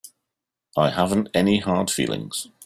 I 0.75 0.89
haven't 0.89 1.29
any 1.31 1.59
hard 1.59 1.91
feelings. 1.91 2.47